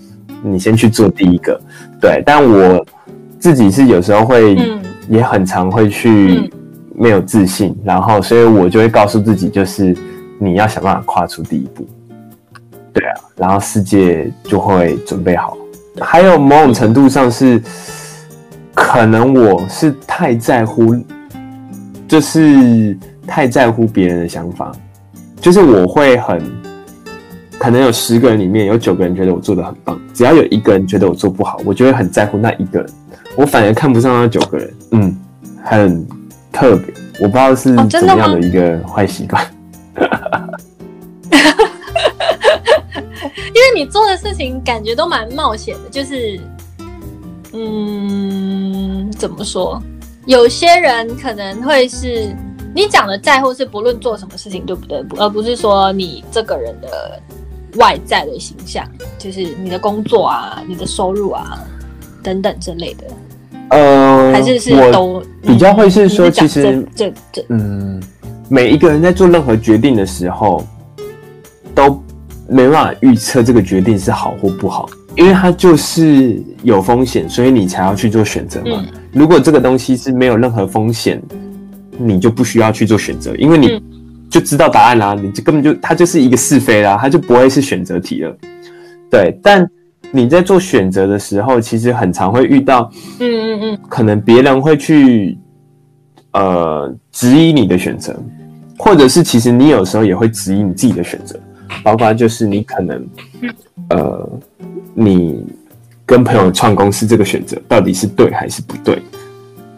[0.42, 1.60] 你先去做第一个。
[2.00, 2.84] 对，但我。
[3.38, 4.56] 自己是有时候会，
[5.08, 6.50] 也很常会去
[6.96, 9.94] 没有自信，然后所以我就会告诉自己，就是
[10.38, 11.86] 你要想办法跨出第一步，
[12.94, 15.56] 对啊，然后世界就会准备好。
[16.00, 17.62] 还有某种程度上是，
[18.76, 20.94] 可能我是太在乎，
[22.06, 22.96] 就是
[23.26, 24.70] 太在乎别人的想法，
[25.40, 26.38] 就是我会很，
[27.58, 32.88] 可能有十个人里面有九个人觉得我做的很棒，只要有一个人觉得我做不好，我就会很在乎那一个人。
[33.34, 35.16] 我反而看不上那九个人，嗯，
[35.64, 36.06] 很
[36.52, 39.42] 特别，我不知道是怎么样的一个坏习惯。
[39.96, 40.58] 哦、
[43.48, 46.38] 因为你做的事情感觉都蛮冒险的，就是，
[47.52, 48.15] 嗯，
[49.16, 49.82] 怎么说？
[50.26, 52.34] 有些人可能会是
[52.74, 55.04] 你讲的在乎是不论做什么事情，对不对？
[55.16, 57.22] 而不是说你这个人的
[57.76, 58.84] 外在的形象，
[59.18, 61.58] 就是你的工作啊、你的收入啊
[62.24, 63.04] 等等之类的。
[63.70, 68.02] 呃，还是是都比较会是说，其实这这嗯，
[68.48, 70.66] 每一个人在做任何决定的时候，
[71.74, 72.02] 都
[72.48, 78.84] 没办法预测这个决定是好或不好，因为它就是有风险，所以你才要去做选择嘛。
[79.16, 81.20] 如果这个东西是没有任何风险，
[81.98, 83.82] 你就不需要去做选择，因为你
[84.28, 88.36] 就知道答案啦，你就根本就它就是一个是非啦，它就不会是选择题了。
[89.10, 89.68] 对，但。
[90.12, 92.88] 你在做选择的时候，其实很常会遇到，
[93.18, 95.36] 嗯嗯嗯，可能别人会去，
[96.30, 98.16] 呃，质疑你的选择，
[98.78, 101.38] 或者是其实你有时候也会质疑你自己的选择，
[101.82, 103.06] 包括就是你可能，
[103.90, 104.30] 呃，
[104.94, 105.44] 你
[106.06, 109.02] 跟朋友创公司这个选择到底是对还是不对？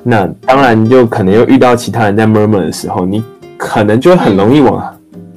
[0.04, 3.24] 那当然就可能又遇到其他人在 murmur 的时候，你
[3.56, 4.96] 可能就会很容易往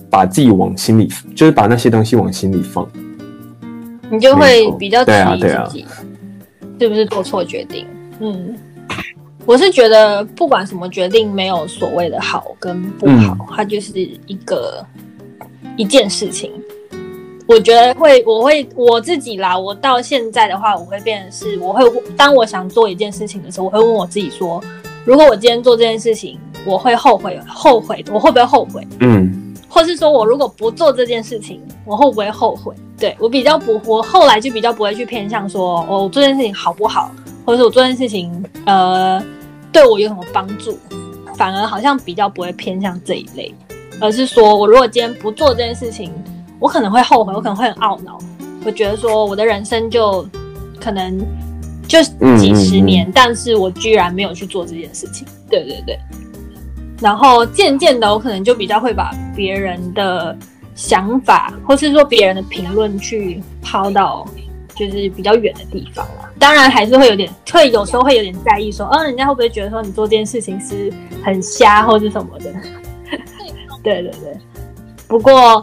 [0.10, 2.88] 把自己往心里，就是把那些东西往心里放。
[4.10, 5.86] 你就会比较质疑自己
[6.80, 7.88] 是不是做错决定。
[8.20, 8.54] 嗯，
[9.46, 14.86] 我是觉得不管什么决定，没有所谓的好跟不好，它就是一个
[15.78, 16.52] 一件事情。
[17.52, 19.60] 我觉得会，我会我自己啦。
[19.60, 21.84] 我到现在的话，我会变成是，我会
[22.16, 24.64] 当我想做一件事情的时候，我会问我自己说：
[25.04, 28.88] 如果我今天做这件事情，我会后悔，后悔，我会不会后悔？
[29.02, 29.54] 嗯。
[29.68, 32.74] 或是说，我如果不做这件事情，我会不会后悔？
[32.98, 37.12] 对，我比较不，我后来就比较不会去偏向说，哦，我做这件事情好不好，
[37.46, 38.32] 或者是我做这件事情，
[38.66, 39.22] 呃，
[39.74, 40.78] 对我有什么帮助？
[41.36, 43.54] 反而好像比较不会偏向这一类，
[44.00, 46.12] 而是说我如果今天不做这件事情，
[46.62, 48.20] 我可能会后悔，我可能会很懊恼，
[48.64, 50.26] 我觉得说我的人生就
[50.80, 51.20] 可能
[51.88, 52.00] 就
[52.38, 55.28] 几十年，嗯嗯嗯，但是我居然没有去做这件事情。
[55.50, 55.98] 对对对。
[57.02, 60.38] 然后渐渐的，我可能就比较会把别人的
[60.76, 64.24] 想法，或是说别人的评论去抛到
[64.76, 66.30] 就是比较远的地方了。
[66.38, 70.94] 当然还是会有点，会有时候会有点在意，说，嗯，人家会不会觉得说你做这件事情是
[71.24, 72.54] 很瞎，或是什么的？
[73.82, 74.38] 对对对。
[75.08, 75.62] 不过，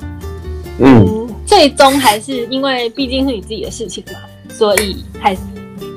[0.78, 4.18] 嗯，嗯，最终还是因为毕竟是你自己的事情嘛，
[4.48, 5.40] 所以还是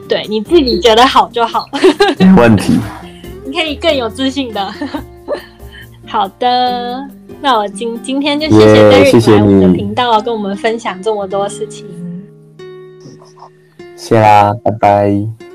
[0.07, 1.67] 对你自己觉得好就好。
[2.19, 2.79] 没问题。
[3.45, 4.73] 你可以更有自信的。
[6.07, 7.07] 好的，
[7.41, 11.85] 那我今今天就谢谢 Derrick 来我们的频道，跟我们分享这么多事情。
[13.95, 15.50] 谢啦，拜拜。